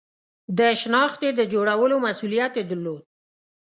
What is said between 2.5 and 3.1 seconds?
یې درلود.